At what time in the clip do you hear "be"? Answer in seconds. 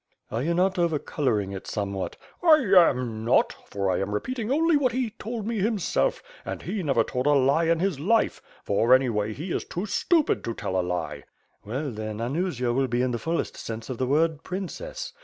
12.87-13.03